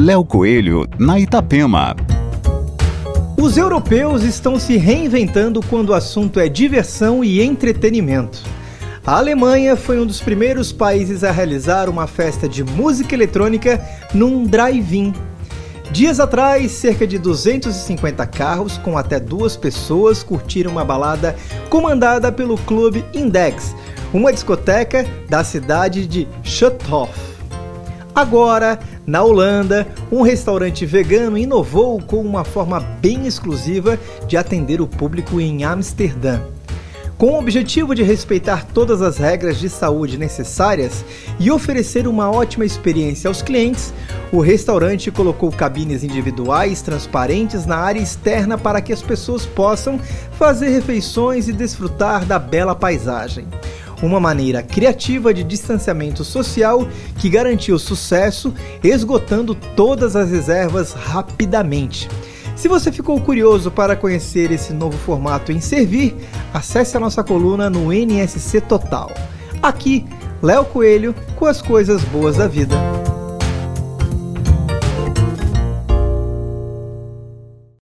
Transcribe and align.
Léo 0.00 0.24
Coelho, 0.24 0.88
na 0.98 1.20
Itapema. 1.20 1.94
Os 3.36 3.58
europeus 3.58 4.22
estão 4.22 4.58
se 4.58 4.78
reinventando 4.78 5.60
quando 5.68 5.90
o 5.90 5.94
assunto 5.94 6.40
é 6.40 6.48
diversão 6.48 7.22
e 7.22 7.42
entretenimento. 7.42 8.42
A 9.06 9.18
Alemanha 9.18 9.76
foi 9.76 10.00
um 10.00 10.06
dos 10.06 10.18
primeiros 10.18 10.72
países 10.72 11.22
a 11.22 11.30
realizar 11.30 11.86
uma 11.90 12.06
festa 12.06 12.48
de 12.48 12.64
música 12.64 13.14
eletrônica 13.14 13.78
num 14.14 14.44
drive-in. 14.44 15.12
Dias 15.92 16.18
atrás, 16.18 16.70
cerca 16.70 17.06
de 17.06 17.18
250 17.18 18.26
carros 18.26 18.78
com 18.78 18.96
até 18.96 19.20
duas 19.20 19.54
pessoas 19.54 20.22
curtiram 20.22 20.70
uma 20.70 20.84
balada 20.84 21.36
comandada 21.68 22.32
pelo 22.32 22.56
Clube 22.56 23.04
Index, 23.12 23.76
uma 24.14 24.32
discoteca 24.32 25.04
da 25.28 25.44
cidade 25.44 26.06
de 26.06 26.26
Schutthof. 26.42 27.29
Agora, 28.14 28.78
na 29.06 29.22
Holanda, 29.22 29.86
um 30.10 30.22
restaurante 30.22 30.84
vegano 30.84 31.38
inovou 31.38 32.00
com 32.02 32.20
uma 32.20 32.44
forma 32.44 32.80
bem 32.80 33.26
exclusiva 33.26 33.98
de 34.26 34.36
atender 34.36 34.80
o 34.80 34.86
público 34.86 35.40
em 35.40 35.64
Amsterdã. 35.64 36.40
Com 37.20 37.32
o 37.32 37.38
objetivo 37.38 37.94
de 37.94 38.02
respeitar 38.02 38.64
todas 38.72 39.02
as 39.02 39.18
regras 39.18 39.58
de 39.58 39.68
saúde 39.68 40.16
necessárias 40.16 41.04
e 41.38 41.50
oferecer 41.50 42.08
uma 42.08 42.30
ótima 42.30 42.64
experiência 42.64 43.28
aos 43.28 43.42
clientes, 43.42 43.92
o 44.32 44.40
restaurante 44.40 45.10
colocou 45.10 45.52
cabines 45.52 46.02
individuais 46.02 46.80
transparentes 46.80 47.66
na 47.66 47.76
área 47.76 48.00
externa 48.00 48.56
para 48.56 48.80
que 48.80 48.90
as 48.90 49.02
pessoas 49.02 49.44
possam 49.44 50.00
fazer 50.38 50.70
refeições 50.70 51.46
e 51.46 51.52
desfrutar 51.52 52.24
da 52.24 52.38
bela 52.38 52.74
paisagem. 52.74 53.46
Uma 54.02 54.18
maneira 54.18 54.62
criativa 54.62 55.32
de 55.34 55.44
distanciamento 55.44 56.24
social 56.24 56.88
que 57.18 57.28
garantiu 57.28 57.78
sucesso, 57.78 58.54
esgotando 58.82 59.54
todas 59.54 60.16
as 60.16 60.30
reservas 60.30 60.92
rapidamente. 60.92 62.08
Se 62.56 62.68
você 62.68 62.92
ficou 62.92 63.20
curioso 63.20 63.70
para 63.70 63.96
conhecer 63.96 64.50
esse 64.50 64.72
novo 64.72 64.96
formato 64.98 65.50
em 65.50 65.60
servir, 65.60 66.14
acesse 66.52 66.96
a 66.96 67.00
nossa 67.00 67.24
coluna 67.24 67.70
no 67.70 67.92
NSC 67.92 68.60
Total. 68.60 69.10
Aqui, 69.62 70.04
Léo 70.42 70.64
Coelho 70.64 71.14
com 71.36 71.46
as 71.46 71.62
coisas 71.62 72.02
boas 72.04 72.36
da 72.36 72.46
vida. 72.46 72.99